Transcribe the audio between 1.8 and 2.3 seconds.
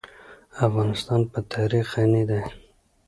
غني